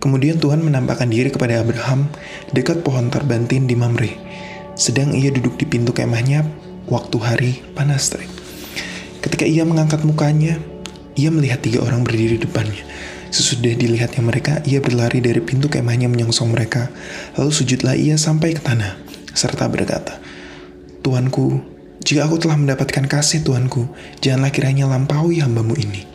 [0.00, 2.08] Kemudian Tuhan menampakkan diri kepada Abraham
[2.56, 4.16] dekat pohon terbantin di Mamre.
[4.72, 6.48] Sedang ia duduk di pintu kemahnya
[6.88, 8.32] waktu hari panas terik.
[9.20, 10.56] Ketika ia mengangkat mukanya,
[11.20, 12.80] ia melihat tiga orang berdiri di depannya.
[13.30, 16.90] Sesudah dilihatnya mereka, ia berlari dari pintu kemahnya menyongsong mereka.
[17.38, 18.98] Lalu sujudlah ia sampai ke tanah,
[19.36, 20.18] serta berkata,
[21.04, 21.62] Tuanku,
[22.02, 23.86] jika aku telah mendapatkan kasih Tuanku,
[24.18, 26.09] janganlah kiranya lampaui hambamu ini.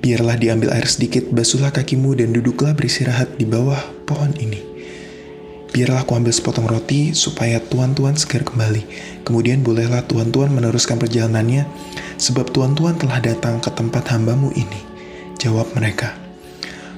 [0.00, 4.64] Biarlah diambil air sedikit, basuhlah kakimu dan duduklah beristirahat di bawah pohon ini.
[5.70, 8.82] Biarlah aku ambil sepotong roti supaya tuan-tuan segar kembali.
[9.28, 11.68] Kemudian bolehlah tuan-tuan meneruskan perjalanannya,
[12.16, 14.80] sebab tuan-tuan telah datang ke tempat hambamu ini.
[15.36, 16.16] Jawab mereka,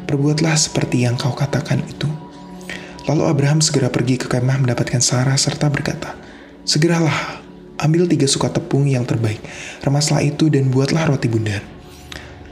[0.07, 2.05] Perbuatlah seperti yang kau katakan itu.
[3.11, 6.15] Lalu Abraham segera pergi ke kemah mendapatkan Sarah serta berkata,
[6.63, 7.43] Segeralah,
[7.83, 9.43] ambil tiga suka tepung yang terbaik,
[9.83, 11.82] remaslah itu dan buatlah roti bundar.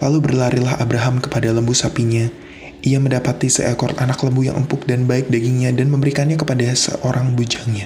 [0.00, 2.28] Lalu berlarilah Abraham kepada lembu sapinya.
[2.80, 7.84] Ia mendapati seekor anak lembu yang empuk dan baik dagingnya dan memberikannya kepada seorang bujangnya.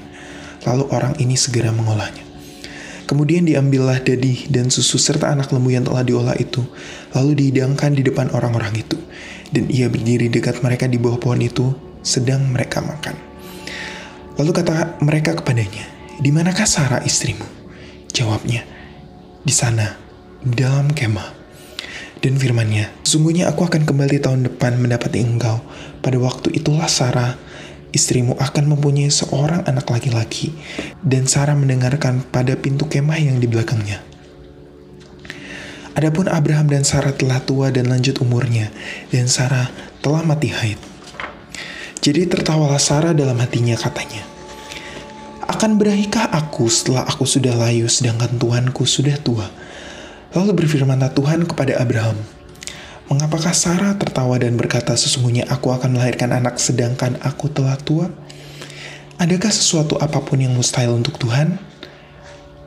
[0.62, 2.23] Lalu orang ini segera mengolahnya.
[3.05, 6.65] Kemudian diambillah dadi dan susu serta anak lembu yang telah diolah itu,
[7.12, 8.97] lalu dihidangkan di depan orang-orang itu.
[9.53, 13.12] Dan ia berdiri dekat mereka di bawah pohon itu, sedang mereka makan.
[14.41, 15.84] Lalu kata mereka kepadanya,
[16.17, 17.45] di manakah Sarah istrimu?
[18.09, 18.65] Jawabnya,
[19.45, 20.01] di sana,
[20.41, 21.44] dalam kemah.
[22.25, 25.61] Dan firmannya, sungguhnya aku akan kembali tahun depan mendapati engkau.
[26.00, 27.36] Pada waktu itulah Sarah,
[27.92, 30.56] istrimu akan mempunyai seorang anak laki-laki.
[31.05, 34.00] Dan Sarah mendengarkan pada pintu kemah yang di belakangnya.
[35.92, 38.72] Adapun Abraham dan Sarah telah tua dan lanjut umurnya,
[39.12, 39.69] dan Sarah
[40.00, 40.81] telah mati haid.
[42.00, 44.25] Jadi tertawalah Sarah dalam hatinya katanya,
[45.44, 49.44] Akan berahikah aku setelah aku sudah layu sedangkan Tuanku sudah tua?
[50.35, 52.19] Lalu berfirmanlah Tuhan kepada Abraham,
[53.05, 58.09] Mengapakah Sarah tertawa dan berkata, Sesungguhnya aku akan melahirkan anak sedangkan aku telah tua?
[59.21, 61.61] Adakah sesuatu apa pun yang mustahil untuk Tuhan?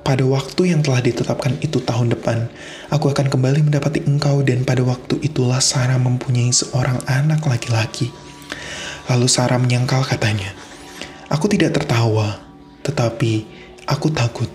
[0.08, 2.48] Pada waktu yang telah ditetapkan itu tahun depan,
[2.88, 8.08] aku akan kembali mendapati engkau dan pada waktu itulah Sarah mempunyai seorang anak laki-laki.
[9.12, 10.48] Lalu Sarah menyangkal katanya,
[11.28, 12.40] Aku tidak tertawa,
[12.88, 13.44] tetapi
[13.84, 14.48] aku takut.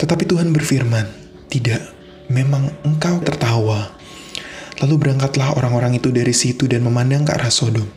[0.00, 1.80] Tetapi Tuhan berfirman, tidak,
[2.28, 3.96] memang engkau tertawa.
[4.78, 7.88] Lalu berangkatlah orang-orang itu dari situ dan memandang ke arah Sodom.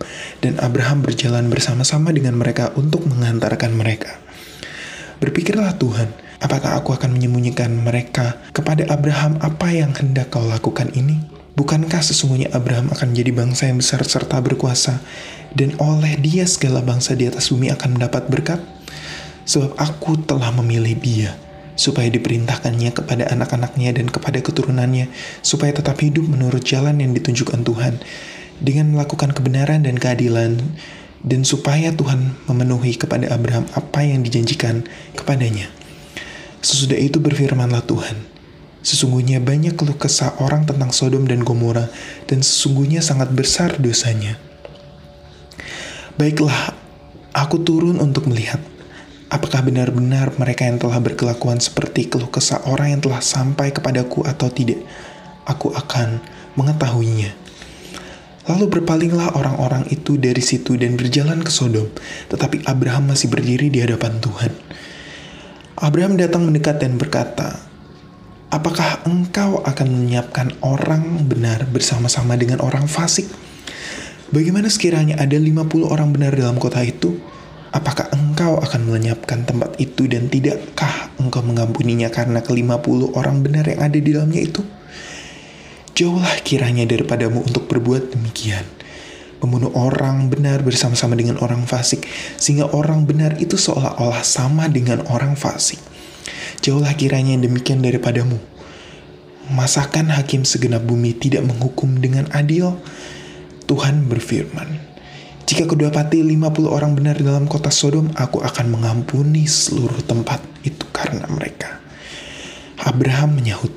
[0.41, 4.17] Dan Abraham berjalan bersama-sama dengan mereka untuk mengantarkan mereka.
[5.22, 6.09] Berpikirlah Tuhan,
[6.41, 11.22] apakah aku akan menyembunyikan mereka kepada Abraham apa yang hendak kau lakukan ini?
[11.53, 15.03] Bukankah sesungguhnya Abraham akan menjadi bangsa yang besar serta berkuasa,
[15.53, 18.63] dan oleh dia segala bangsa di atas bumi akan mendapat berkat?
[19.45, 21.38] Sebab aku telah memilih dia
[21.80, 25.12] supaya diperintahkannya kepada anak-anaknya dan kepada keturunannya,
[25.46, 28.00] supaya tetap hidup menurut jalan yang ditunjukkan Tuhan,
[28.62, 30.60] dengan melakukan kebenaran dan keadilan,
[31.22, 35.70] dan supaya Tuhan memenuhi kepada Abraham apa yang dijanjikan kepadanya.
[36.62, 38.31] Sesudah itu berfirmanlah Tuhan,
[38.81, 41.94] Sesungguhnya banyak keluh kesah orang tentang Sodom dan Gomora,
[42.26, 44.42] dan sesungguhnya sangat besar dosanya.
[46.18, 46.74] Baiklah,
[47.30, 48.58] aku turun untuk melihat
[49.31, 54.52] Apakah benar-benar mereka yang telah berkelakuan seperti keluh kesah orang yang telah sampai kepadaku atau
[54.52, 54.84] tidak?
[55.47, 56.19] Aku akan
[56.59, 57.31] mengetahuinya.
[58.52, 61.88] Lalu berpalinglah orang-orang itu dari situ dan berjalan ke Sodom,
[62.28, 64.52] tetapi Abraham masih berdiri di hadapan Tuhan.
[65.80, 67.72] Abraham datang mendekat dan berkata,
[68.52, 73.31] Apakah engkau akan menyiapkan orang benar bersama-sama dengan orang fasik?
[74.28, 77.16] Bagaimana sekiranya ada 50 orang benar dalam kota itu?
[77.72, 83.64] Apakah engkau akan melenyapkan tempat itu dan tidakkah engkau mengampuninya karena kelima puluh orang benar
[83.64, 84.59] yang ada di dalamnya itu?
[85.96, 88.68] Jauhlah kiranya daripadamu untuk berbuat demikian.
[89.40, 92.06] Membunuh orang benar bersama-sama dengan orang fasik,
[92.38, 95.80] sehingga orang benar itu seolah-olah sama dengan orang fasik.
[96.62, 98.38] Jauhlah kiranya yang demikian daripadamu.
[99.50, 102.78] Masakan hakim segenap bumi tidak menghukum dengan adil?
[103.66, 104.91] Tuhan berfirman,
[105.51, 111.27] jika kudapati 50 orang benar dalam kota Sodom, aku akan mengampuni seluruh tempat itu karena
[111.27, 111.83] mereka.
[112.80, 113.75] Abraham menyahut,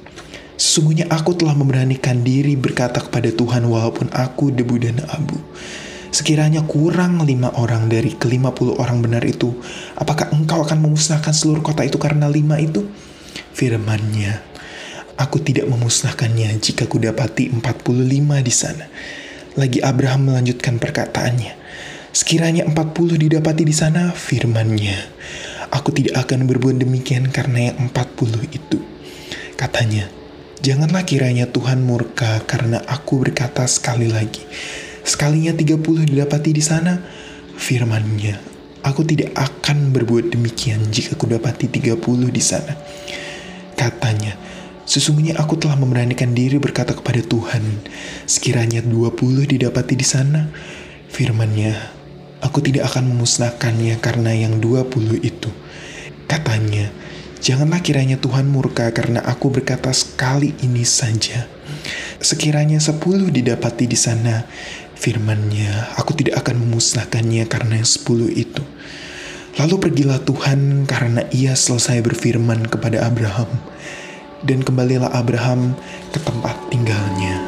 [0.55, 5.35] Sesungguhnya aku telah memberanikan diri berkata kepada Tuhan walaupun aku debu dan abu.
[6.15, 9.51] Sekiranya kurang lima orang dari kelima puluh orang benar itu,
[9.99, 12.87] apakah engkau akan memusnahkan seluruh kota itu karena lima itu?
[13.51, 14.39] Firmannya,
[15.19, 18.87] aku tidak memusnahkannya jika kudapati empat puluh lima di sana.
[19.59, 21.64] Lagi Abraham melanjutkan perkataannya,
[22.15, 24.95] Sekiranya 40 didapati di sana, firmannya,
[25.75, 28.79] aku tidak akan berbuat demikian karena yang 40 itu.
[29.59, 30.07] Katanya,
[30.63, 34.47] janganlah kiranya Tuhan murka karena aku berkata sekali lagi,
[35.05, 36.97] Sekalinya 30 didapati di sana,
[37.61, 38.41] firmannya,
[38.81, 42.73] aku tidak akan berbuat demikian jika kudapati 30 di sana.
[43.77, 44.33] Katanya,
[44.89, 47.85] sesungguhnya aku telah memberanikan diri berkata kepada Tuhan,
[48.25, 50.49] sekiranya 20 didapati di sana,
[51.13, 51.94] firmannya,
[52.45, 55.49] aku tidak akan memusnahkannya karena yang 20 itu.
[56.29, 56.93] Katanya,
[57.41, 61.49] janganlah kiranya Tuhan murka karena aku berkata sekali ini saja.
[62.21, 64.45] Sekiranya sepuluh didapati di sana,
[64.93, 68.63] firmannya, aku tidak akan memusnahkannya karena yang sepuluh itu.
[69.55, 73.49] Lalu pergilah Tuhan karena ia selesai berfirman kepada Abraham.
[74.45, 75.73] Dan kembalilah Abraham
[76.13, 77.44] ke tempat tinggalnya.